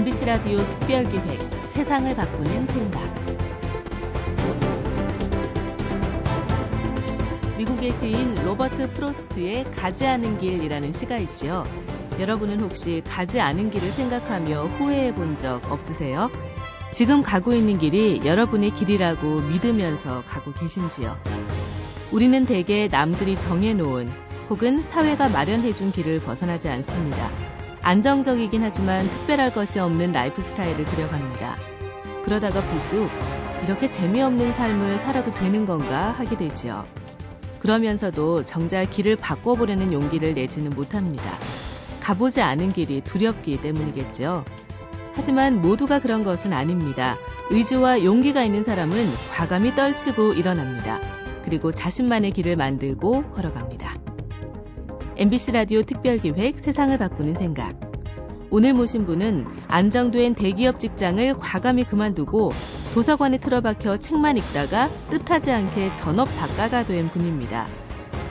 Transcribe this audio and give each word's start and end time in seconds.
MBC 0.00 0.24
라디오 0.24 0.56
특별기획 0.56 1.26
세상을 1.68 2.16
바꾸는 2.16 2.66
생각. 2.68 3.14
미국의 7.58 7.92
시인 7.92 8.34
로버트 8.42 8.94
프로스트의 8.94 9.70
가지 9.70 10.06
않은 10.06 10.38
길이라는 10.38 10.92
시가 10.92 11.18
있지요. 11.18 11.64
여러분은 12.18 12.60
혹시 12.60 13.02
가지 13.06 13.40
않은 13.42 13.70
길을 13.70 13.92
생각하며 13.92 14.68
후회해 14.68 15.14
본 15.14 15.36
적 15.36 15.70
없으세요? 15.70 16.30
지금 16.92 17.20
가고 17.20 17.52
있는 17.52 17.76
길이 17.76 18.22
여러분의 18.24 18.70
길이라고 18.70 19.42
믿으면서 19.42 20.22
가고 20.24 20.54
계신지요? 20.54 21.14
우리는 22.10 22.46
대개 22.46 22.88
남들이 22.88 23.36
정해놓은 23.36 24.10
혹은 24.48 24.82
사회가 24.82 25.28
마련해준 25.28 25.92
길을 25.92 26.20
벗어나지 26.20 26.70
않습니다. 26.70 27.49
안정적이긴 27.82 28.62
하지만 28.62 29.04
특별할 29.06 29.52
것이 29.52 29.78
없는 29.78 30.12
라이프 30.12 30.42
스타일을 30.42 30.84
그려갑니다. 30.84 31.56
그러다가 32.24 32.60
불쑥 32.60 33.10
이렇게 33.64 33.90
재미없는 33.90 34.52
삶을 34.52 34.98
살아도 34.98 35.30
되는 35.30 35.64
건가 35.64 36.10
하게 36.10 36.36
되지요. 36.36 36.86
그러면서도 37.58 38.44
정작 38.44 38.84
길을 38.90 39.16
바꿔보려는 39.16 39.92
용기를 39.92 40.34
내지는 40.34 40.70
못합니다. 40.70 41.38
가보지 42.00 42.40
않은 42.40 42.72
길이 42.72 43.00
두렵기 43.02 43.60
때문이겠죠. 43.60 44.44
하지만 45.12 45.60
모두가 45.60 45.98
그런 46.00 46.24
것은 46.24 46.52
아닙니다. 46.52 47.16
의지와 47.50 48.04
용기가 48.04 48.42
있는 48.42 48.64
사람은 48.64 49.06
과감히 49.32 49.74
떨치고 49.74 50.32
일어납니다. 50.34 51.00
그리고 51.44 51.72
자신만의 51.72 52.30
길을 52.30 52.56
만들고 52.56 53.30
걸어갑니다. 53.32 53.99
MBC 55.20 55.52
라디오 55.52 55.82
특별기획 55.82 56.58
세상을 56.58 56.96
바꾸는 56.96 57.34
생각. 57.34 57.78
오늘 58.48 58.72
모신 58.72 59.04
분은 59.04 59.44
안정된 59.68 60.34
대기업 60.34 60.80
직장을 60.80 61.34
과감히 61.34 61.84
그만두고 61.84 62.52
도서관에 62.94 63.36
틀어박혀 63.36 63.98
책만 63.98 64.38
읽다가 64.38 64.88
뜻하지 65.10 65.50
않게 65.50 65.94
전업 65.94 66.32
작가가 66.32 66.86
된 66.86 67.10
분입니다. 67.10 67.66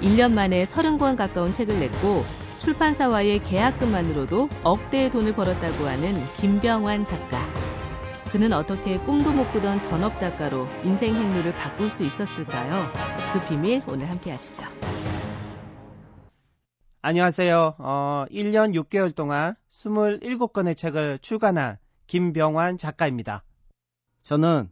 1년 0.02 0.34
만에 0.34 0.64
30권 0.64 1.16
가까운 1.16 1.52
책을 1.52 1.80
냈고 1.80 2.24
출판사와의 2.58 3.44
계약금만으로도 3.44 4.50
억대의 4.64 5.12
돈을 5.12 5.34
벌었다고 5.34 5.86
하는 5.86 6.16
김병환 6.38 7.06
작가. 7.06 7.40
그는 8.32 8.52
어떻게 8.52 8.98
꿈도 8.98 9.32
못 9.32 9.54
꾸던 9.54 9.84
전업 9.84 10.18
작가로 10.18 10.68
인생 10.84 11.14
행로를 11.14 11.54
바꿀 11.54 11.92
수 11.92 12.04
있었을까요? 12.04 12.92
그 13.34 13.48
비밀 13.48 13.84
오늘 13.88 14.10
함께 14.10 14.32
하시죠. 14.32 14.64
안녕하세요. 17.02 17.76
어, 17.78 18.26
1년 18.30 18.74
6개월 18.76 19.16
동안 19.16 19.56
27권의 19.70 20.76
책을 20.76 21.20
출간한 21.20 21.78
김병환 22.08 22.78
작가입니다. 22.78 23.44
저는 24.24 24.70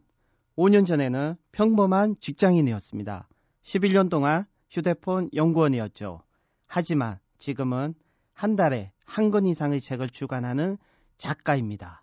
5년 0.56 0.86
전에는 0.86 1.36
평범한 1.52 2.16
직장인이었습니다. 2.20 3.28
11년 3.62 4.10
동안 4.10 4.44
휴대폰 4.68 5.30
연구원이었죠. 5.34 6.22
하지만 6.66 7.18
지금은 7.38 7.94
한 8.34 8.56
달에 8.56 8.92
한 9.06 9.30
권 9.30 9.46
이상의 9.46 9.80
책을 9.80 10.10
출간하는 10.10 10.76
작가입니다. 11.16 12.02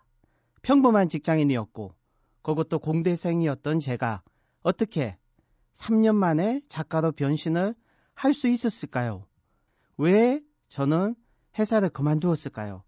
평범한 0.62 1.08
직장인이었고 1.08 1.94
그것도 2.42 2.80
공대생이었던 2.80 3.78
제가 3.78 4.22
어떻게 4.62 5.16
3년 5.74 6.16
만에 6.16 6.62
작가로 6.68 7.12
변신을 7.12 7.76
할 8.14 8.34
수 8.34 8.48
있었을까요? 8.48 9.26
왜 9.98 10.42
저는 10.68 11.14
회사를 11.58 11.88
그만두었을까요? 11.90 12.82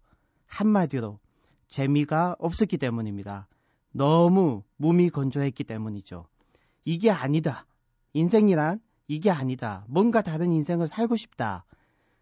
한마디로 0.45 1.19
재미가 1.67 2.35
없었기 2.39 2.77
때문입니다. 2.77 3.47
너무 3.91 4.63
몸이 4.77 5.09
건조했기 5.09 5.63
때문이죠. 5.63 6.25
이게 6.85 7.09
아니다. 7.09 7.65
인생이란 8.13 8.79
이게 9.07 9.31
아니다. 9.31 9.85
뭔가 9.87 10.21
다른 10.21 10.51
인생을 10.51 10.87
살고 10.87 11.15
싶다. 11.15 11.65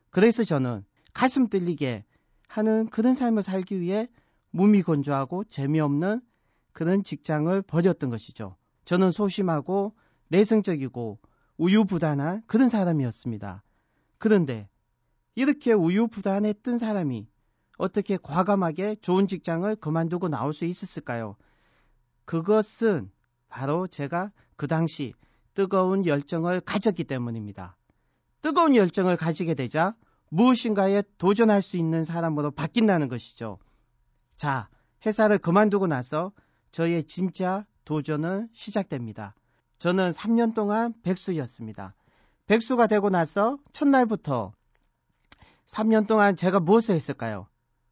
그래서 0.09 0.43
저는 0.43 0.85
가슴 1.13 1.47
뚫리게 1.47 2.05
하는 2.47 2.87
그런 2.87 3.13
삶을 3.13 3.43
살기 3.43 3.81
위해 3.81 4.07
몸이 4.51 4.83
건조하고 4.83 5.43
재미없는 5.45 6.21
그런 6.71 7.03
직장을 7.03 7.61
버렸던 7.63 8.09
것이죠. 8.09 8.55
저는 8.85 9.11
소심하고 9.11 9.93
내성적이고 10.29 11.19
우유부단한 11.57 12.43
그런 12.47 12.69
사람이었습니다. 12.69 13.63
그런데 14.17 14.69
이렇게 15.37 15.71
우유부단했던 15.71 16.79
사람이 16.79 17.27
어떻게 17.77 18.17
과감하게 18.17 18.95
좋은 19.01 19.27
직장을 19.27 19.75
그만두고 19.75 20.29
나올 20.29 20.51
수 20.51 20.65
있었을까요? 20.65 21.35
그것은 22.25 23.11
바로 23.47 23.85
제가 23.85 24.31
그 24.55 24.65
당시 24.65 25.13
뜨거운 25.53 26.07
열정을 26.07 26.61
가졌기 26.61 27.03
때문입니다. 27.03 27.77
뜨거운 28.41 28.75
열정을 28.75 29.15
가지게 29.15 29.53
되자 29.53 29.95
무엇인가에 30.29 31.03
도전할 31.19 31.61
수 31.61 31.77
있는 31.77 32.03
사람으로 32.03 32.49
바뀐다는 32.49 33.07
것이죠. 33.07 33.59
자, 34.37 34.69
회사를 35.05 35.37
그만두고 35.37 35.85
나서 35.85 36.31
저의 36.71 37.03
진짜 37.03 37.63
도전은 37.85 38.49
시작됩니다. 38.53 39.35
저는 39.77 40.09
3년 40.09 40.55
동안 40.55 40.95
백수였습니다. 41.03 41.93
백수가 42.47 42.87
되고 42.87 43.11
나서 43.11 43.59
첫날부터 43.71 44.56
3년 45.67 46.07
동안 46.07 46.35
제가 46.35 46.59
무엇을 46.59 46.95
했을까요? 46.95 47.47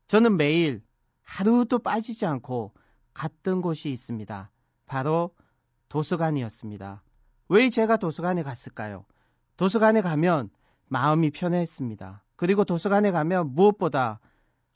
저는 0.08 0.38
매일 0.38 0.82
하루도 1.24 1.80
빠지지 1.80 2.26
않고 2.26 2.74
갔던 3.14 3.62
곳이 3.62 3.90
있습니다. 3.90 4.52
바로 4.86 5.32
도서관이었습니다. 5.90 7.04
왜 7.50 7.70
제가 7.70 7.98
도서관에 7.98 8.44
갔을까요? 8.44 9.06
도서관에 9.58 10.02
가면 10.02 10.50
마음이 10.88 11.32
편했습니다. 11.32 12.24
그리고 12.36 12.64
도서관에 12.66 13.12
가면 13.12 13.56
무엇보다 13.56 14.20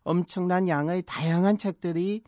엄청난 0.04 0.68
양의 0.68 1.04
다양한 1.06 1.58
책들이 1.58 2.24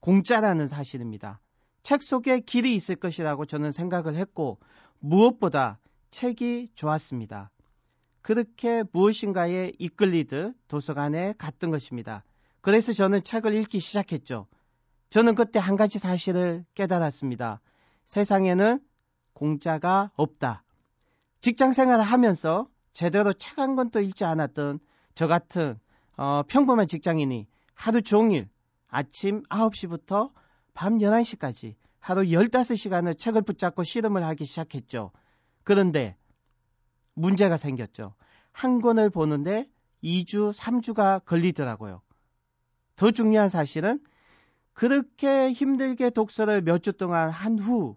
공짜라는 0.00 0.66
사실입니다. 0.66 1.40
책 1.82 2.02
속에 2.02 2.40
길이 2.40 2.74
있을 2.74 2.96
것이라고 2.96 3.46
저는 3.46 3.70
생각을 3.70 4.14
했고 4.16 4.58
무엇보다 4.98 5.78
책이 6.10 6.70
좋았습니다. 6.74 7.51
그렇게 8.22 8.84
무엇인가에 8.92 9.72
이끌리듯 9.78 10.54
도서관에 10.68 11.34
갔던 11.38 11.70
것입니다. 11.70 12.24
그래서 12.60 12.92
저는 12.92 13.24
책을 13.24 13.54
읽기 13.54 13.80
시작했죠. 13.80 14.46
저는 15.10 15.34
그때 15.34 15.58
한 15.58 15.76
가지 15.76 15.98
사실을 15.98 16.64
깨달았습니다. 16.74 17.60
세상에는 18.04 18.80
공짜가 19.34 20.10
없다. 20.16 20.64
직장 21.40 21.72
생활을 21.72 22.04
하면서 22.04 22.68
제대로 22.92 23.32
책 23.32 23.58
한 23.58 23.74
권도 23.74 24.00
읽지 24.00 24.24
않았던 24.24 24.78
저 25.14 25.26
같은 25.26 25.78
어, 26.16 26.42
평범한 26.46 26.86
직장인이 26.86 27.46
하루 27.74 28.02
종일 28.02 28.48
아침 28.88 29.42
9시부터 29.44 30.30
밤 30.74 30.98
11시까지 30.98 31.74
하루 31.98 32.22
15시간을 32.22 33.18
책을 33.18 33.42
붙잡고 33.42 33.82
실험을 33.82 34.24
하기 34.24 34.44
시작했죠. 34.44 35.10
그런데 35.64 36.16
문제가 37.14 37.56
생겼죠. 37.56 38.14
한 38.52 38.80
권을 38.80 39.10
보는데 39.10 39.68
2주, 40.02 40.52
3주가 40.52 41.24
걸리더라고요. 41.24 42.02
더 42.96 43.10
중요한 43.10 43.48
사실은 43.48 44.00
그렇게 44.74 45.52
힘들게 45.52 46.10
독서를 46.10 46.62
몇 46.62 46.78
주 46.78 46.92
동안 46.92 47.30
한 47.30 47.58
후 47.58 47.96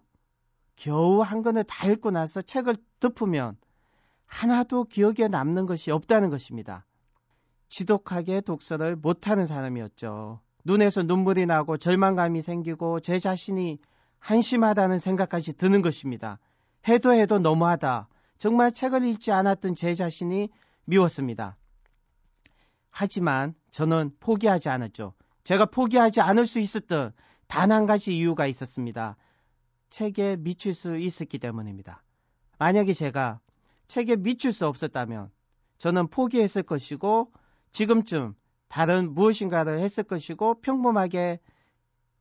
겨우 0.76 1.20
한 1.20 1.42
권을 1.42 1.64
다 1.64 1.88
읽고 1.88 2.10
나서 2.10 2.42
책을 2.42 2.76
덮으면 3.00 3.56
하나도 4.26 4.84
기억에 4.84 5.28
남는 5.28 5.66
것이 5.66 5.90
없다는 5.90 6.30
것입니다. 6.30 6.84
지독하게 7.68 8.42
독서를 8.42 8.96
못하는 8.96 9.46
사람이었죠. 9.46 10.40
눈에서 10.64 11.02
눈물이 11.02 11.46
나고 11.46 11.78
절망감이 11.78 12.42
생기고 12.42 13.00
제 13.00 13.18
자신이 13.18 13.78
한심하다는 14.18 14.98
생각까지 14.98 15.56
드는 15.56 15.82
것입니다. 15.82 16.38
해도 16.88 17.12
해도 17.12 17.38
너무하다. 17.38 18.08
정말 18.38 18.72
책을 18.72 19.04
읽지 19.04 19.32
않았던 19.32 19.74
제 19.74 19.94
자신이 19.94 20.50
미웠습니다. 20.84 21.56
하지만 22.90 23.54
저는 23.70 24.12
포기하지 24.20 24.68
않았죠. 24.68 25.14
제가 25.44 25.66
포기하지 25.66 26.20
않을 26.20 26.46
수 26.46 26.58
있었던 26.58 27.12
단 27.46 27.70
한 27.70 27.86
가지 27.86 28.16
이유가 28.16 28.46
있었습니다. 28.46 29.16
책에 29.88 30.36
미칠 30.36 30.74
수 30.74 30.96
있었기 30.96 31.38
때문입니다. 31.38 32.02
만약에 32.58 32.92
제가 32.92 33.40
책에 33.86 34.16
미칠 34.16 34.52
수 34.52 34.66
없었다면 34.66 35.30
저는 35.78 36.08
포기했을 36.08 36.62
것이고 36.62 37.32
지금쯤 37.72 38.34
다른 38.68 39.14
무엇인가를 39.14 39.78
했을 39.80 40.04
것이고 40.04 40.60
평범하게 40.60 41.40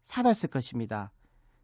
살았을 0.04 0.50
것입니다. 0.50 1.12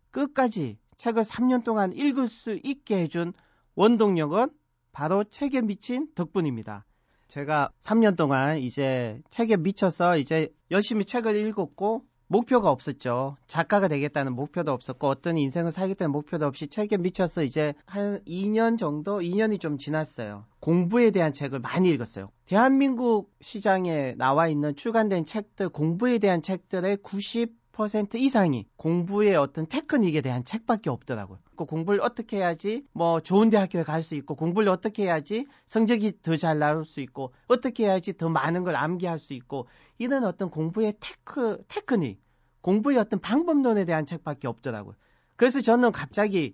끝까지 0.10 0.80
책을 0.98 1.24
3년 1.24 1.64
동안 1.64 1.94
읽을 1.94 2.28
수 2.28 2.60
있게 2.64 3.00
해준 3.00 3.34
원동력은 3.76 4.50
바로 4.92 5.24
책에 5.24 5.62
미친 5.62 6.08
덕분입니다. 6.16 6.86
제가 7.28 7.70
3년 7.80 8.18
동안 8.18 8.58
이제 8.58 9.22
책에 9.30 9.56
미쳐서 9.56 10.18
이제 10.18 10.54
열심히 10.70 11.06
책을 11.06 11.36
읽었고 11.36 12.04
목표가 12.32 12.70
없었죠. 12.70 13.36
작가가 13.48 13.90
되겠다는 13.90 14.34
목표도 14.34 14.72
없었고 14.72 15.08
어떤 15.08 15.38
인생을 15.38 15.74
살겠다는 15.74 16.12
목표도 16.12 16.46
없이 16.46 16.68
책에 16.68 16.96
미쳐서 16.96 17.44
이제 17.44 17.74
한 17.86 18.22
2년 18.26 18.78
정도, 18.78 19.20
2년이 19.20 19.60
좀 19.60 19.78
지났어요. 19.78 20.46
공부에 20.62 21.12
대한 21.12 21.34
책을 21.34 21.60
많이 21.60 21.90
읽었어요. 21.90 22.32
대한민국 22.46 23.34
시장에 23.42 24.16
나와 24.18 24.48
있는 24.48 24.78
출간된 24.78 25.26
책들, 25.26 25.70
공부에 25.70 26.20
대한 26.20 26.42
책들의 26.42 26.98
90% 26.98 28.16
이상이 28.16 28.66
공부의 28.78 29.36
어떤 29.36 29.68
테크닉에 29.68 30.22
대한 30.22 30.46
책밖에 30.46 30.90
없더라고요. 30.90 31.40
그 31.62 31.66
공부를 31.66 32.02
어떻게 32.02 32.38
해야지 32.38 32.86
뭐 32.94 33.20
좋은 33.20 33.50
대학교에 33.50 33.84
갈 33.84 34.02
수 34.04 34.16
있고 34.16 34.36
공부를 34.36 34.70
어떻게 34.70 35.04
해야지 35.04 35.46
성적이 35.68 36.22
더 36.22 36.36
잘 36.36 36.58
나올 36.60 36.86
수 36.86 37.02
있고 37.02 37.34
어떻게 37.48 37.86
해야지 37.86 38.18
더 38.18 38.30
많은 38.30 38.64
걸 38.64 38.76
암기할 38.76 39.20
수 39.20 39.34
있고 39.34 39.68
이런 40.00 40.24
어떤 40.24 40.50
공부의 40.50 40.96
테크 41.00 41.64
테크닉 41.68 42.20
공부의 42.62 42.98
어떤 42.98 43.20
방법론에 43.20 43.86
대한 43.86 44.06
책밖에 44.06 44.48
없더라고요. 44.48 44.96
그래서 45.36 45.62
저는 45.62 45.92
갑자기 45.92 46.54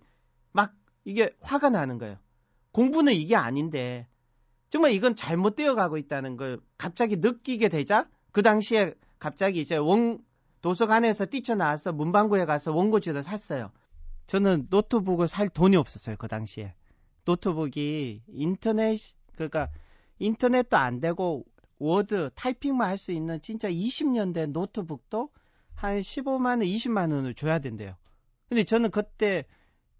막 0.51 0.73
이게 1.05 1.35
화가 1.41 1.69
나는 1.69 1.97
거예요. 1.97 2.17
공부는 2.71 3.13
이게 3.13 3.35
아닌데 3.35 4.07
정말 4.69 4.91
이건 4.91 5.15
잘못되어 5.15 5.75
가고 5.75 5.97
있다는 5.97 6.35
걸 6.35 6.59
갑자기 6.77 7.17
느끼게 7.17 7.69
되자 7.69 8.07
그 8.31 8.41
당시에 8.41 8.93
갑자기 9.19 9.61
이제 9.61 9.77
원 9.77 10.19
도서관에서 10.61 11.27
뛰쳐나와서 11.27 11.93
문방구에 11.93 12.45
가서 12.45 12.73
원고지를 12.73 13.23
샀어요. 13.23 13.71
저는 14.27 14.67
노트북을 14.69 15.27
살 15.27 15.49
돈이 15.49 15.75
없었어요 15.77 16.15
그 16.17 16.27
당시에 16.27 16.73
노트북이 17.25 18.23
인터넷 18.27 18.97
그러니까 19.35 19.69
인터넷도 20.19 20.77
안 20.77 20.99
되고 20.99 21.43
워드 21.79 22.31
타이핑만 22.35 22.89
할 22.89 22.97
수 22.97 23.11
있는 23.11 23.41
진짜 23.41 23.69
20년 23.69 24.33
된 24.33 24.51
노트북도 24.51 25.29
한 25.75 25.99
15만 25.99 26.45
원, 26.45 26.59
20만 26.61 27.13
원을 27.13 27.35
줘야 27.35 27.59
된대요. 27.59 27.95
근데 28.49 28.63
저는 28.63 28.89
그때 28.89 29.45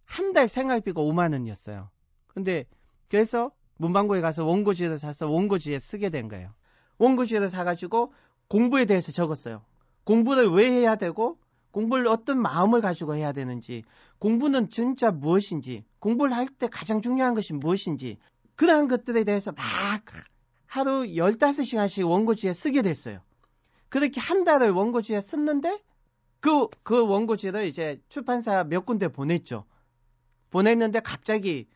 한 0.05 0.33
달 0.33 0.47
생활비가 0.47 1.01
5만 1.01 1.33
원이었어요. 1.33 1.89
근데 2.27 2.65
그래서 3.09 3.51
문방구에 3.77 4.21
가서 4.21 4.45
원고지를 4.45 4.97
사서 4.97 5.29
원고지에 5.29 5.77
쓰게 5.79 6.09
된 6.09 6.29
거예요. 6.29 6.53
원고지를 6.97 7.49
사가지고 7.49 8.13
공부에 8.47 8.85
대해서 8.85 9.11
적었어요. 9.11 9.63
공부를 10.05 10.47
왜 10.49 10.71
해야 10.71 10.95
되고 10.95 11.37
공부를 11.77 12.07
어떤 12.07 12.41
마음을 12.41 12.81
가지고 12.81 13.13
해야 13.13 13.33
되는지, 13.33 13.83
공부는 14.17 14.71
진짜 14.71 15.11
무엇인지, 15.11 15.85
공부를 15.99 16.35
할 16.35 16.47
때 16.47 16.67
가장 16.67 17.03
중요한 17.03 17.35
것이 17.35 17.53
무엇인지, 17.53 18.17
그러한 18.55 18.87
것들에 18.87 19.23
대해서 19.23 19.51
막 19.51 19.63
하루 20.65 21.03
15시간씩 21.03 22.09
원고지에 22.09 22.53
쓰게 22.53 22.81
됐어요. 22.81 23.19
그렇게 23.89 24.19
한 24.19 24.43
달을 24.43 24.71
원고지에 24.71 25.21
썼는데, 25.21 25.79
그, 26.39 26.67
그 26.81 27.05
원고지를 27.05 27.67
이제 27.67 28.01
출판사 28.09 28.63
몇 28.63 28.83
군데 28.83 29.07
보냈죠. 29.07 29.63
보냈는데 30.49 31.01
갑자기 31.01 31.67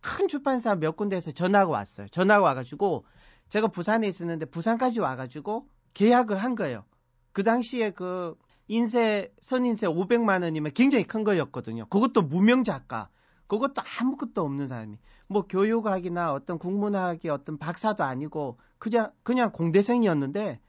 큰 0.00 0.26
출판사 0.28 0.74
몇 0.74 0.96
군데에서 0.96 1.32
전화가 1.32 1.70
왔어요. 1.70 2.08
전화가 2.08 2.42
와가지고, 2.42 3.04
제가 3.50 3.66
부산에 3.66 4.08
있었는데 4.08 4.46
부산까지 4.46 5.00
와가지고 5.00 5.68
계약을 5.92 6.38
한 6.38 6.54
거예요. 6.54 6.86
그 7.32 7.42
당시에 7.42 7.90
그 7.90 8.34
인쇄 8.68 9.32
선인쇄 9.40 9.86
500만 9.86 10.42
원이면 10.42 10.72
굉장히 10.74 11.04
큰 11.04 11.24
거였거든요. 11.24 11.86
그것도 11.86 12.22
무명 12.22 12.64
작가. 12.64 13.08
그것도 13.46 13.82
아무것도 14.00 14.42
없는 14.42 14.66
사람이. 14.66 14.98
뭐 15.26 15.46
교육학이나 15.46 16.32
어떤 16.32 16.58
국문학의 16.58 17.30
어떤 17.30 17.58
박사도 17.58 18.04
아니고 18.04 18.58
그냥 18.78 19.10
그냥 19.22 19.52
공대생이었는데 19.52 20.60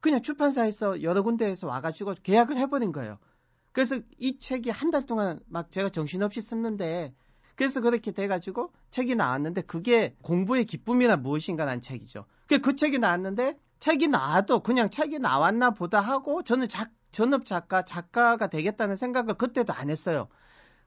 그냥 0.00 0.22
출판사에서 0.22 1.02
여러 1.02 1.22
군데에서 1.22 1.66
와가지고 1.66 2.14
계약을 2.22 2.56
해버린 2.56 2.92
거예요. 2.92 3.18
그래서 3.72 3.98
이 4.18 4.38
책이 4.38 4.70
한 4.70 4.90
달 4.90 5.04
동안 5.06 5.40
막 5.46 5.70
제가 5.72 5.88
정신없이 5.88 6.40
썼는데 6.40 7.14
그래서 7.56 7.80
그렇게 7.80 8.12
돼가지고 8.12 8.72
책이 8.90 9.16
나왔는데 9.16 9.62
그게 9.62 10.14
공부의 10.22 10.66
기쁨이나 10.66 11.16
무엇인가라는 11.16 11.80
책이죠. 11.80 12.26
그 12.46 12.76
책이 12.76 12.98
나왔는데 12.98 13.58
책이 13.78 14.08
나와도 14.08 14.60
그냥 14.60 14.90
책이 14.90 15.18
나왔나 15.18 15.70
보다 15.70 16.00
하고 16.00 16.42
저는 16.42 16.68
작, 16.68 16.90
전업 17.12 17.44
작가, 17.44 17.84
작가가 17.84 18.46
되겠다는 18.48 18.96
생각을 18.96 19.34
그때도 19.34 19.72
안 19.72 19.90
했어요. 19.90 20.28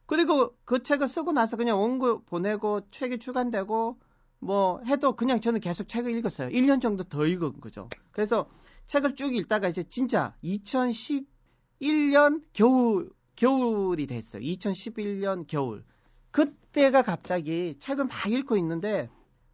그리고 0.05 0.55
그 0.65 0.81
책을 0.81 1.07
쓰고 1.07 1.31
나서 1.33 1.55
그냥 1.55 1.79
원고 1.79 2.23
보내고 2.23 2.81
책이 2.89 3.19
출간되고 3.19 3.99
뭐 4.39 4.81
해도 4.85 5.15
그냥 5.15 5.39
저는 5.39 5.59
계속 5.59 5.87
책을 5.87 6.15
읽었어요. 6.17 6.49
1년 6.49 6.81
정도 6.81 7.03
더 7.03 7.25
읽은 7.25 7.59
거죠. 7.61 7.89
그래서 8.11 8.49
책을 8.87 9.15
쭉 9.15 9.35
읽다가 9.35 9.67
이제 9.67 9.83
진짜 9.83 10.33
2011년 10.43 12.41
겨울, 12.53 13.11
겨울이 13.35 14.07
됐어요. 14.07 14.41
2011년 14.41 15.45
겨울. 15.47 15.83
그때가 16.31 17.03
갑자기 17.03 17.75
책을 17.79 18.05
막 18.05 18.27
읽고 18.27 18.57
있는데 18.57 19.09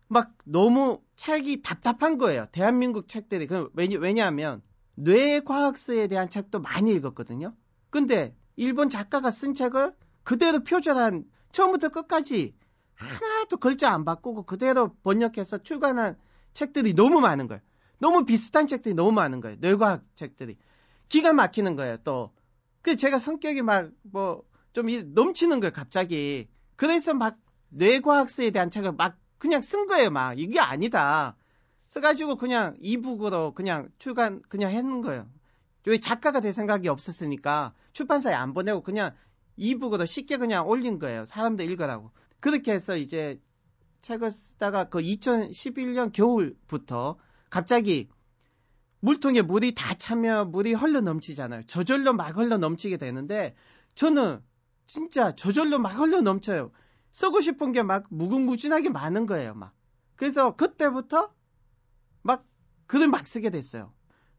막 0.07 0.33
너무 0.43 1.01
책이 1.15 1.61
답답한 1.61 2.17
거예요. 2.17 2.47
대한민국 2.51 3.07
책들이. 3.07 3.47
왜냐, 3.73 3.99
왜냐하면 3.99 4.61
뇌과학서에 4.95 6.07
대한 6.07 6.29
책도 6.29 6.59
많이 6.59 6.93
읽었거든요. 6.93 7.53
근데 7.89 8.35
일본 8.55 8.89
작가가 8.89 9.31
쓴 9.31 9.53
책을 9.53 9.93
그대로 10.23 10.63
표절한 10.63 11.25
처음부터 11.51 11.89
끝까지 11.89 12.55
하나도 12.95 13.57
글자 13.57 13.91
안 13.91 14.05
바꾸고 14.05 14.43
그대로 14.43 14.93
번역해서 15.03 15.59
출간한 15.59 16.17
책들이 16.53 16.93
너무 16.93 17.19
많은 17.19 17.47
거예요. 17.47 17.61
너무 17.99 18.25
비슷한 18.25 18.67
책들이 18.67 18.93
너무 18.93 19.11
많은 19.11 19.41
거예요. 19.41 19.57
뇌과학 19.59 20.03
책들이. 20.15 20.57
기가 21.09 21.33
막히는 21.33 21.75
거예요, 21.75 21.97
또. 22.03 22.33
그 22.81 22.95
제가 22.95 23.19
성격이 23.19 23.61
막 23.61 23.91
뭐 24.03 24.43
좀 24.75 24.87
넘치는 25.13 25.61
거예요, 25.61 25.71
갑자기. 25.71 26.49
그래서 26.75 27.13
막 27.13 27.37
뇌과학서에 27.69 28.51
대한 28.51 28.69
책을 28.69 28.91
막 28.91 29.17
그냥 29.37 29.61
쓴 29.61 29.85
거예요, 29.87 30.09
막. 30.09 30.39
이게 30.39 30.59
아니다. 30.59 31.35
써가지고 31.87 32.35
그냥 32.37 32.75
이북으로 32.79 33.53
그냥 33.53 33.89
출간 33.97 34.41
그냥 34.49 34.71
했는 34.71 35.01
거예요. 35.01 35.27
왜 35.85 35.99
작가가 35.99 36.39
될 36.39 36.51
생각이 36.51 36.87
없었으니까 36.87 37.73
출판사에 37.93 38.33
안 38.33 38.53
보내고 38.53 38.81
그냥 38.81 39.13
이북으로 39.55 40.05
쉽게 40.05 40.37
그냥 40.37 40.67
올린 40.67 40.99
거예요. 40.99 41.25
사람들 41.25 41.69
읽으라고. 41.69 42.11
그렇게 42.39 42.73
해서 42.73 42.97
이제 42.97 43.39
책을 44.01 44.31
쓰다가 44.31 44.89
그 44.89 44.99
2011년 44.99 46.11
겨울부터 46.11 47.17
갑자기 47.49 48.09
물통에 48.99 49.41
물이 49.41 49.75
다 49.75 49.93
차면 49.93 50.51
물이 50.51 50.73
흘러 50.73 51.01
넘치잖아요. 51.01 51.63
저절로 51.67 52.13
막 52.13 52.35
흘러 52.35 52.57
넘치게 52.57 52.97
되는데 52.97 53.55
저는 53.93 54.41
진짜 54.87 55.35
저절로 55.35 55.79
막 55.79 55.89
흘러 55.89 56.21
넘쳐요. 56.21 56.71
쓰고 57.15 57.39
싶은 57.39 57.71
게 57.71 57.81
막 57.81 58.07
무궁무진하게 58.09 58.89
많은 58.89 59.25
거예요, 59.25 59.53
막. 59.53 59.73
그래서 60.17 60.57
그때부터 60.57 61.33
막 62.21 62.45
글을 62.87 63.07
막 63.07 63.25
쓰게 63.25 63.51
됐어요. 63.51 63.93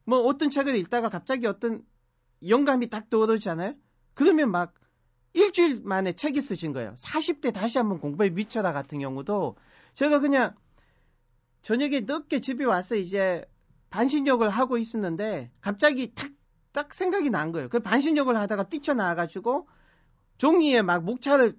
뭐 0.04 0.20
어떤 0.24 0.50
책을 0.50 0.76
읽다가 0.76 1.08
갑자기 1.08 1.46
어떤 1.46 1.82
영감이 2.46 2.90
딱 2.90 3.08
떠오르잖아요. 3.08 3.74
그러면 4.12 4.50
막 4.50 4.74
일주일 5.32 5.80
만에 5.84 6.12
책이 6.12 6.42
쓰신 6.42 6.74
거예요. 6.74 6.94
40대 6.98 7.54
다시 7.54 7.78
한번 7.78 7.98
공부에 7.98 8.28
미쳐라 8.28 8.74
같은 8.74 8.98
경우도 8.98 9.56
제가 9.94 10.18
그냥 10.20 10.54
저녁에 11.62 12.00
늦게 12.00 12.40
집에 12.40 12.66
와서 12.66 12.94
이제 12.94 13.42
반신욕을 13.88 14.50
하고 14.50 14.76
있었는데 14.76 15.50
갑자기 15.62 16.12
탁, 16.14 16.30
딱 16.72 16.92
생각이 16.92 17.30
난 17.30 17.52
거예요. 17.52 17.70
그 17.70 17.80
반신욕을 17.80 18.36
하다가 18.36 18.68
뛰쳐나와가지고 18.68 19.66
종이에 20.36 20.82
막 20.82 21.04
목차를 21.04 21.56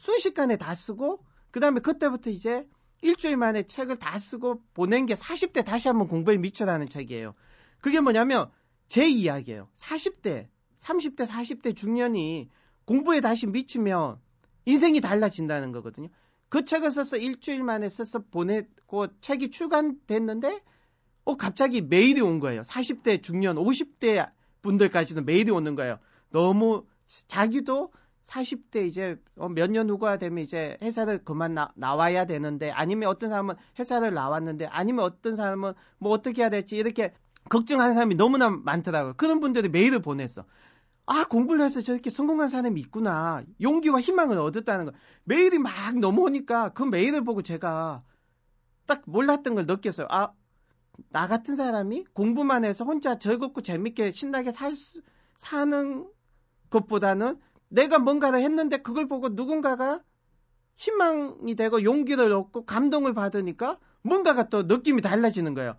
순식간에 0.00 0.56
다 0.56 0.74
쓰고 0.74 1.22
그 1.50 1.60
다음에 1.60 1.80
그때부터 1.80 2.30
이제 2.30 2.66
일주일 3.02 3.36
만에 3.36 3.62
책을 3.64 3.98
다 3.98 4.18
쓰고 4.18 4.62
보낸 4.72 5.04
게 5.04 5.12
40대 5.12 5.62
다시 5.64 5.88
한번 5.88 6.08
공부에 6.08 6.38
미쳐라는 6.38 6.88
책이에요. 6.88 7.34
그게 7.82 8.00
뭐냐면 8.00 8.50
제 8.88 9.06
이야기예요. 9.06 9.68
40대, 9.76 10.48
30대, 10.78 11.26
40대 11.26 11.76
중년이 11.76 12.48
공부에 12.86 13.20
다시 13.20 13.46
미치면 13.46 14.18
인생이 14.64 15.02
달라진다는 15.02 15.70
거거든요. 15.70 16.08
그 16.48 16.64
책을 16.64 16.90
써서 16.90 17.18
일주일 17.18 17.62
만에 17.62 17.90
써서 17.90 18.20
보내고 18.20 19.08
책이 19.20 19.50
출간됐는데 19.50 20.62
어 21.24 21.36
갑자기 21.36 21.82
메일이 21.82 22.22
온 22.22 22.40
거예요. 22.40 22.62
40대 22.62 23.22
중년, 23.22 23.56
50대 23.56 24.30
분들까지도 24.62 25.22
메일이 25.22 25.50
오는 25.50 25.74
거예요. 25.74 25.98
너무 26.30 26.86
자기도 27.28 27.92
40대 28.22 28.86
이제 28.86 29.16
어, 29.36 29.48
몇년 29.48 29.88
후가 29.88 30.18
되면 30.18 30.44
이제 30.44 30.76
회사를 30.82 31.24
그만 31.24 31.54
나, 31.54 31.72
나와야 31.74 32.26
되는데 32.26 32.70
아니면 32.70 33.08
어떤 33.08 33.30
사람은 33.30 33.54
회사를 33.78 34.12
나왔는데 34.12 34.66
아니면 34.66 35.04
어떤 35.04 35.36
사람은 35.36 35.72
뭐 35.98 36.12
어떻게 36.12 36.42
해야 36.42 36.50
될지 36.50 36.76
이렇게 36.76 37.14
걱정하는 37.48 37.94
사람이 37.94 38.14
너무나 38.16 38.50
많더라고요. 38.50 39.14
그런 39.16 39.40
분들이 39.40 39.68
메일을 39.68 40.02
보냈어. 40.02 40.44
아, 41.06 41.24
공부를 41.24 41.64
해서 41.64 41.80
저렇게 41.80 42.10
성공한 42.10 42.48
사람이 42.48 42.80
있구나. 42.80 43.42
용기와 43.60 44.00
희망을 44.00 44.38
얻었다는 44.38 44.84
거. 44.86 44.92
메일이 45.24 45.58
막 45.58 45.72
넘어오니까 45.98 46.68
그 46.70 46.84
메일을 46.84 47.24
보고 47.24 47.42
제가 47.42 48.04
딱 48.86 49.02
몰랐던 49.06 49.54
걸 49.54 49.66
느꼈어요. 49.66 50.06
아, 50.10 50.32
나 51.08 51.26
같은 51.26 51.56
사람이 51.56 52.04
공부만 52.12 52.64
해서 52.64 52.84
혼자 52.84 53.18
즐겁고 53.18 53.62
재밌게 53.62 54.10
신나게 54.10 54.50
살 54.50 54.76
수, 54.76 55.00
사는 55.34 56.06
것보다는 56.68 57.38
내가 57.70 57.98
뭔가를 58.00 58.42
했는데 58.42 58.78
그걸 58.82 59.08
보고 59.08 59.30
누군가가 59.30 60.02
희망이 60.76 61.54
되고 61.56 61.82
용기를 61.84 62.32
얻고 62.32 62.66
감동을 62.66 63.14
받으니까 63.14 63.78
뭔가가 64.02 64.48
또 64.50 64.64
느낌이 64.64 65.02
달라지는 65.02 65.54
거예요. 65.54 65.76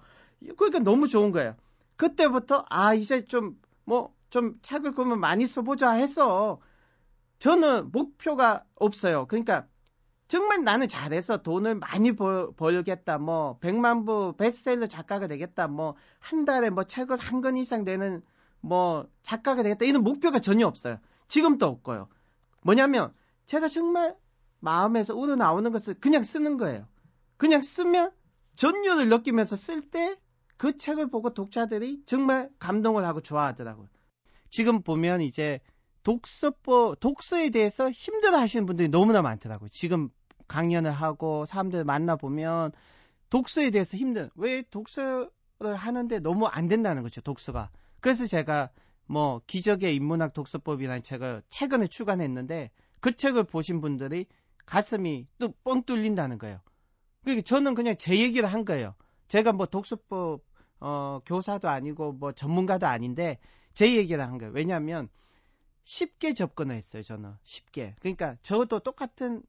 그러니까 0.58 0.80
너무 0.80 1.08
좋은 1.08 1.32
거예요. 1.32 1.56
그때부터 1.98 2.66
아 2.70 2.94
이제 2.96 3.26
좀 3.26 3.60
뭐좀 3.86 4.46
뭐, 4.46 4.56
책을 4.64 4.94
그러면 4.94 5.20
많이 5.20 5.48
써보자 5.48 5.92
해서 5.92 6.62
저는 7.40 7.92
목표가 7.92 8.64
없어요. 8.76 9.28
그러니까 9.28 9.68
정말 10.28 10.64
나는 10.64 10.88
잘해서 10.88 11.44
돈을 11.44 11.76
많이 11.76 12.14
벌, 12.16 12.54
벌겠다. 12.56 13.18
뭐 13.18 13.60
100만 13.60 14.06
부 14.06 14.36
베스트셀러 14.38 14.88
작가가 14.88 15.28
되겠다. 15.28 15.68
뭐 15.68 15.96
한 16.20 16.46
달에 16.46 16.70
뭐 16.70 16.84
책을 16.86 17.18
한 17.18 17.42
권 17.42 17.58
이상 17.58 17.84
되는 17.84 18.22
뭐 18.62 19.08
작가가 19.24 19.64
되겠다. 19.64 19.86
이런 19.86 20.04
목표가 20.04 20.40
전혀 20.40 20.68
없어요. 20.68 21.00
지금도 21.32 21.66
없고요. 21.66 22.08
뭐냐면 22.64 23.14
제가 23.46 23.68
정말 23.68 24.16
마음에서 24.60 25.16
우러나오는 25.16 25.72
것을 25.72 25.96
그냥 25.96 26.24
쓰는 26.24 26.58
거예요. 26.58 26.88
그냥 27.38 27.62
쓰면 27.62 28.12
전율을 28.56 29.10
느끼면서 29.10 29.56
쓸 29.56 29.90
때 29.90 30.18
그 30.62 30.78
책을 30.78 31.10
보고 31.10 31.34
독자들이 31.34 32.04
정말 32.06 32.52
감동을 32.60 33.04
하고 33.04 33.20
좋아하더라고요. 33.20 33.88
지금 34.52 34.84
보면 34.84 35.22
이제 35.22 35.60
독서법, 36.04 37.00
독서에 37.00 37.50
대해서 37.50 37.90
힘들어 37.90 38.38
하시는 38.38 38.68
분들이 38.68 38.88
너무나 38.88 39.24
많더라고요. 39.24 39.70
지금 39.70 40.10
강연을 40.48 40.92
하고 40.92 41.46
사람들 41.48 41.84
만나보면 41.84 42.74
독서에 43.32 43.72
대해서 43.72 43.98
힘든, 43.98 44.30
왜 44.36 44.62
독서를 44.62 45.32
하는데 45.76 46.20
너무 46.20 46.46
안 46.46 46.68
된다는 46.68 47.02
거죠, 47.02 47.22
독서가. 47.22 47.72
그래서 48.00 48.28
제가 48.28 48.70
뭐 49.12 49.42
기적의 49.46 49.94
인문학 49.94 50.32
독서법이라는 50.34 51.04
책을 51.04 51.44
최근에 51.50 51.88
출간했는데 51.88 52.72
그 53.02 53.14
책을 53.14 53.44
보신 53.44 53.82
분들이 53.82 54.26
가슴이 54.66 55.28
또 55.38 55.50
뻥 55.66 55.84
뚫린다는 55.84 56.38
거예요. 56.38 56.62
그러니까 57.26 57.44
저는 57.44 57.76
그냥 57.76 57.96
제 57.98 58.18
얘기를 58.18 58.48
한 58.48 58.64
거예요. 58.64 58.96
제가 59.28 59.52
뭐 59.52 59.66
독서법 59.66 60.46
어, 60.80 61.20
교사도 61.26 61.68
아니고 61.68 62.14
뭐 62.14 62.32
전문가도 62.32 62.88
아닌데 62.88 63.38
제 63.74 63.98
얘기를 63.98 64.24
한 64.24 64.38
거예요. 64.38 64.54
왜냐하면 64.54 65.10
쉽게 65.84 66.34
접근을 66.34 66.74
했어요. 66.78 67.04
저는 67.04 67.34
쉽게. 67.44 67.96
그러니까 68.00 68.38
저도 68.44 68.80
똑같은 68.80 69.44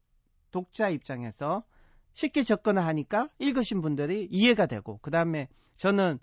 독자 0.51 0.89
입장에서 0.89 1.63
쉽게 2.11 2.43
접근을 2.43 2.85
하니까 2.85 3.29
읽으신 3.39 3.79
분들이 3.79 4.27
이해가 4.29 4.65
되고 4.65 4.99
그 5.01 5.09
다음에 5.09 5.47
저는 5.77 6.19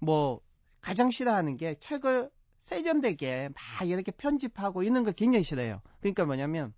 뭐 0.00 0.40
가장 0.80 1.12
싫어하는 1.12 1.56
게 1.56 1.76
책을 1.78 2.28
세련되게 2.62 3.48
막 3.48 3.88
이렇게 3.88 4.12
편집하고 4.12 4.84
있는 4.84 5.02
거 5.02 5.10
굉장히 5.10 5.42
싫어요. 5.42 5.82
그러니까 6.00 6.24
뭐냐면 6.24 6.72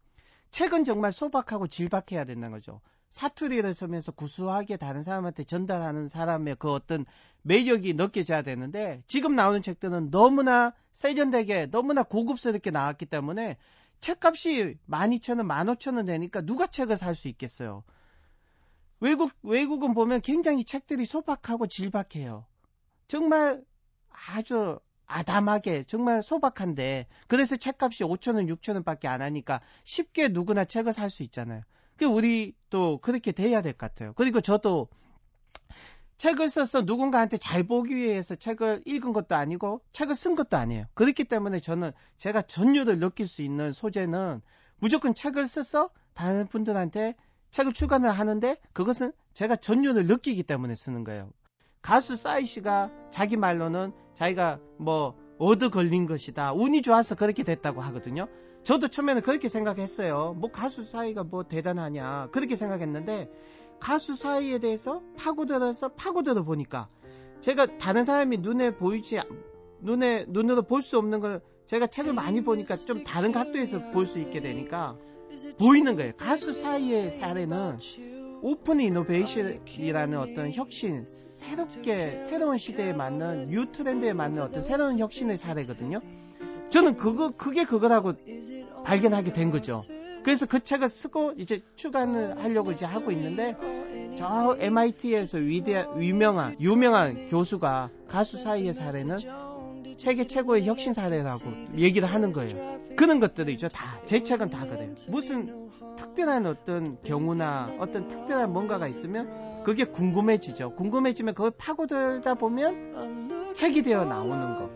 책은 0.51 0.85
정말 0.85 1.13
소박하고 1.13 1.67
질박해야 1.67 2.25
된다는 2.25 2.53
거죠. 2.53 2.81
사투리를 3.11 3.75
쓰면서 3.75 4.11
구수하게 4.11 4.79
다른 4.79 5.03
사람한테 5.03 5.45
전달하는 5.45 6.09
사람의 6.09 6.57
그 6.59 6.73
어떤 6.73 7.05
매력이 7.43 7.95
느껴져야 7.95 8.41
되는데 8.41 9.03
지금 9.07 9.37
나오는 9.37 9.61
책들은 9.61 10.11
너무나 10.11 10.73
세련되게 10.93 11.67
너무나 11.67 12.03
고급스럽게 12.03 12.71
나왔기 12.71 13.05
때문에 13.05 13.59
책값이 14.01 14.79
12,000원, 14.89 15.47
15,000원 15.47 16.07
되니까 16.07 16.41
누가 16.41 16.67
책을 16.67 16.97
살 16.97 17.15
수 17.15 17.29
있겠어요. 17.29 17.85
외국, 19.01 19.33
외국은 19.43 19.93
보면 19.93 20.23
굉장히 20.23 20.65
책들이 20.65 21.05
소박하고 21.05 21.67
질박해요. 21.67 22.47
정말 23.07 23.63
아주 24.35 24.79
아담하게 25.07 25.85
정말 25.85 26.23
소박한데 26.23 27.07
그래서 27.29 27.57
책값이 27.57 28.05
5천 28.05 28.37
원 28.37 28.47
6천 28.47 28.75
원 28.75 28.85
밖에 28.85 29.09
안 29.09 29.23
하니까 29.23 29.61
쉽게 29.85 30.29
누구나 30.29 30.65
책을 30.65 30.93
살 30.93 31.11
수 31.11 31.23
있잖아요. 31.25 31.63
그 31.97 32.05
우리 32.07 32.55
또 32.71 32.99
그렇게 32.99 33.33
돼야 33.33 33.63
될 33.63 33.73
것 33.73 33.79
같아요. 33.79 34.13
그리고 34.15 34.41
저도 34.41 34.89
책을 36.17 36.49
써서 36.49 36.83
누군가한테 36.83 37.37
잘 37.37 37.65
보기 37.65 37.95
위해서 37.95 38.35
책을 38.35 38.83
읽은 38.87 39.13
것도 39.13 39.35
아니고 39.35 39.81
책을 39.93 40.15
쓴 40.15 40.37
것도 40.37 40.57
아니에요. 40.57 40.87
그렇기 40.95 41.25
때문에 41.25 41.61
저는 41.61 41.93
제가 42.17 42.43
전율을 42.43 42.99
느낄 42.99 43.27
수 43.27 43.43
있는 43.43 43.73
소재는 43.73 44.41
무조건 44.79 45.15
책을 45.15 45.47
써서 45.47 45.91
다른 46.15 46.47
분들한테 46.47 47.15
책을 47.51 47.73
출간을 47.73 48.11
하는데 48.11 48.57
그것은 48.73 49.13
제가 49.35 49.57
전율을 49.57 50.07
느끼기 50.07 50.45
때문에 50.45 50.75
쓰는 50.75 51.05
거예요. 51.05 51.31
가수 51.85 52.17
싸이 52.17 52.47
씨가 52.47 52.91
자기 53.11 53.37
말로는 53.37 53.93
자기가 54.15 54.59
뭐 54.79 55.15
얻어 55.39 55.69
걸린 55.69 56.07
것이다. 56.07 56.55
운이 56.55 56.81
좋아서 56.81 57.15
그렇게 57.15 57.43
됐다고 57.43 57.83
하거든요. 57.83 58.27
저도 58.63 58.89
처음에는 58.89 59.21
그렇게 59.21 59.49
생각했어요. 59.49 60.35
뭐 60.39 60.51
가수 60.51 60.83
사이가 60.83 61.25
뭐 61.25 61.43
대단하냐. 61.43 62.31
그렇게 62.33 62.57
생각했는데 62.57 63.31
가수 63.81 64.17
사이에 64.17 64.59
대해서 64.61 65.03
파고들어서 65.19 65.91
파고들어 65.91 66.45
보니까 66.45 66.89
제가 67.43 67.77
다른 67.77 68.07
사람이 68.07 68.39
눈에 68.39 68.75
보이지 68.77 69.21
눈에 69.81 70.25
눈으로 70.29 70.63
볼 70.63 70.81
수 70.81 70.97
없는 70.97 71.21
걸 71.21 71.43
제가 71.67 71.87
책을 71.87 72.15
많이 72.15 72.41
보니까 72.43 72.77
좀 72.77 73.05
다른 73.05 73.31
각도에서 73.31 73.91
볼 73.91 74.07
수 74.07 74.21
있게 74.21 74.41
되니까 74.41 74.97
보이는 75.59 75.97
거예요. 75.97 76.13
가수 76.17 76.55
싸이의 76.55 77.11
사례는 77.11 77.79
open 78.47 78.79
innovation이라는 78.79 80.19
어떤 80.19 80.53
혁신, 80.53 81.07
새롭게 81.33 82.19
새로운 82.19 82.59
시대에 82.59 82.93
맞는 82.93 83.47
new 83.49 83.73
트렌드에 83.73 84.13
맞는 84.13 84.43
어떤 84.43 84.63
새로운 84.63 84.99
혁신의 84.99 85.39
사례거든요. 85.39 86.03
저는 86.69 86.99
그거 86.99 87.31
그게 87.31 87.65
그거라고 87.65 88.13
발견하게 88.85 89.33
된 89.33 89.51
거죠. 89.51 89.81
그래서 90.23 90.45
그 90.45 90.61
책을 90.61 90.91
쓰고 90.91 91.33
이제 91.39 91.63
출간을 91.75 92.45
하려고 92.45 92.71
이제 92.71 92.85
하고 92.85 93.11
있는데 93.13 93.57
저 94.19 94.59
MIT에서 94.61 95.39
위대 95.39 95.87
유명한 95.99 96.55
유명한 96.61 97.29
교수가 97.29 97.89
가수 98.09 98.37
싸이의 98.37 98.75
사례는 98.75 99.21
세계 99.97 100.27
최고의 100.27 100.67
혁신 100.67 100.93
사례라고 100.93 101.51
얘기를 101.79 102.07
하는 102.07 102.33
거예요. 102.33 102.79
그런 102.95 103.21
것들이죠. 103.21 103.71
다 103.71 104.05
제 104.05 104.23
책은 104.23 104.51
다 104.51 104.67
그래요. 104.67 104.95
무슨 105.09 105.64
특별한 105.97 106.47
어떤 106.47 106.99
경우나 107.03 107.73
어떤 107.79 108.09
특별한 108.09 108.53
뭔가가 108.53 108.87
있으면 108.87 109.63
그게 109.65 109.85
궁금해지죠. 109.85 110.75
궁금해지면 110.75 111.35
그걸 111.35 111.51
파고들다 111.57 112.35
보면 112.35 113.55
책이 113.55 113.83
되어 113.83 114.05
나오는 114.05 114.39
거. 114.59 114.71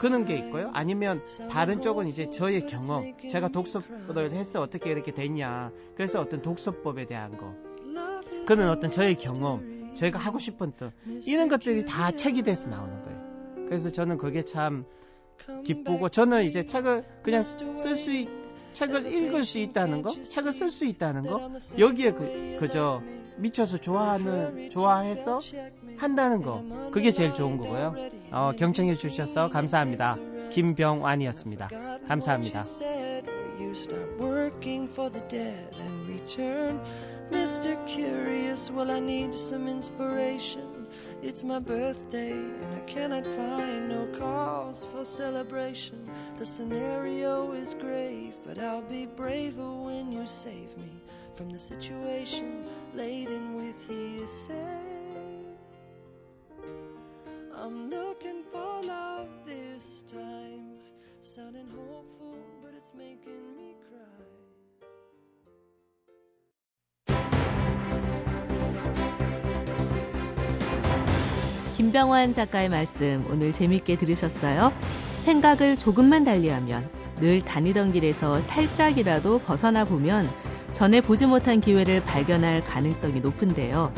그런 0.00 0.24
게 0.24 0.36
있고요. 0.36 0.70
아니면 0.72 1.24
다른 1.50 1.82
쪽은 1.82 2.06
이제 2.06 2.30
저의 2.30 2.66
경험. 2.66 3.14
제가 3.28 3.48
독서를 3.48 4.32
해서 4.32 4.60
어떻게 4.60 4.90
이렇게 4.90 5.12
됐냐. 5.12 5.72
그래서 5.96 6.20
어떤 6.20 6.42
독서법에 6.42 7.06
대한 7.06 7.36
거. 7.36 7.54
그런 8.46 8.70
어떤 8.70 8.90
저의 8.90 9.14
경험. 9.14 9.92
제가 9.94 10.18
하고 10.18 10.38
싶었던 10.38 10.92
이런 11.26 11.48
것들이 11.48 11.84
다 11.84 12.12
책이 12.12 12.42
돼서 12.42 12.70
나오는 12.70 13.02
거예요. 13.02 13.66
그래서 13.66 13.90
저는 13.90 14.18
그게 14.18 14.44
참 14.44 14.84
기쁘고 15.64 16.08
저는 16.08 16.44
이제 16.44 16.64
책을 16.66 17.04
그냥 17.22 17.42
쓸 17.42 17.96
수 17.96 18.12
있, 18.12 18.28
책을 18.72 19.06
읽을 19.12 19.44
수 19.44 19.58
있다는 19.58 20.02
거, 20.02 20.10
책을 20.10 20.52
쓸 20.52 20.70
수 20.70 20.84
있다는 20.84 21.24
거 21.26 21.50
여기에 21.78 22.12
그, 22.12 22.56
그저 22.58 23.02
미쳐서 23.36 23.78
좋아하는 23.78 24.70
좋아해서 24.70 25.40
한다는 25.96 26.42
거 26.42 26.62
그게 26.92 27.10
제일 27.10 27.34
좋은 27.34 27.56
거고요. 27.56 27.94
어, 28.30 28.52
경청해 28.56 28.96
주셔서 28.96 29.48
감사합니다. 29.48 30.16
김병완이었습니다. 30.50 31.70
감사합니다. 32.06 32.62
Mr. 37.30 37.76
Curious, 37.86 38.72
well, 38.72 38.90
I 38.90 38.98
need 38.98 39.38
some 39.38 39.68
inspiration. 39.68 40.69
It's 41.22 41.44
my 41.44 41.58
birthday, 41.58 42.32
and 42.32 42.74
I 42.74 42.80
cannot 42.86 43.26
find 43.26 43.90
no 43.90 44.06
cause 44.18 44.86
for 44.86 45.04
celebration. 45.04 46.10
The 46.38 46.46
scenario 46.46 47.52
is 47.52 47.74
grave, 47.74 48.34
but 48.46 48.58
I'll 48.58 48.80
be 48.80 49.04
braver 49.04 49.70
when 49.70 50.12
you 50.12 50.26
save 50.26 50.74
me 50.78 51.02
from 51.34 51.50
the 51.50 51.58
situation 51.58 52.64
laden 52.94 53.54
with 53.54 53.76
hearsay. 53.86 54.78
I'm 57.54 57.90
looking 57.90 58.42
for 58.50 58.82
love 58.82 59.28
this 59.44 60.04
time, 60.08 60.78
sounding 61.20 61.68
hopeful, 61.68 62.38
but 62.62 62.72
it's 62.74 62.92
making 62.96 63.56
me 63.58 63.74
김병환 71.90 72.34
작가의 72.34 72.68
말씀 72.68 73.26
오늘 73.32 73.52
재밌게 73.52 73.96
들으셨어요? 73.96 74.72
생각을 75.22 75.76
조금만 75.76 76.22
달리하면 76.22 76.88
늘 77.18 77.40
다니던 77.40 77.90
길에서 77.92 78.40
살짝이라도 78.40 79.40
벗어나 79.40 79.84
보면 79.84 80.30
전에 80.70 81.00
보지 81.00 81.26
못한 81.26 81.60
기회를 81.60 82.04
발견할 82.04 82.62
가능성이 82.62 83.20
높은데요. 83.20 83.92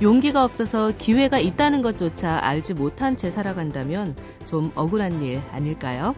용기가 0.00 0.44
없어서 0.44 0.92
기회가 0.96 1.40
있다는 1.40 1.82
것조차 1.82 2.38
알지 2.40 2.74
못한 2.74 3.16
채 3.16 3.28
살아간다면 3.28 4.14
좀 4.44 4.70
억울한 4.76 5.20
일 5.22 5.42
아닐까요? 5.50 6.14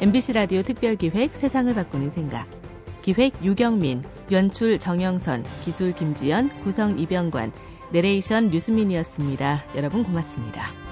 MBC 0.00 0.32
라디오 0.32 0.62
특별기획 0.62 1.36
세상을 1.36 1.72
바꾸는 1.72 2.10
생각. 2.10 2.48
기획 3.02 3.44
유경민, 3.44 4.02
연출 4.32 4.80
정영선, 4.80 5.44
기술 5.64 5.92
김지연, 5.92 6.48
구성 6.64 6.98
이병관, 6.98 7.52
내레이션 7.90 8.48
류수민이었습니다. 8.48 9.64
여러분 9.76 10.02
고맙습니다. 10.02 10.85